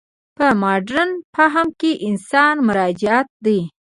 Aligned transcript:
په 0.37 0.47
مډرن 0.61 1.09
فهم 1.35 1.67
کې 1.79 1.91
انسان 2.07 2.55
مرجعیت 2.67 3.27
دی. 3.45 3.59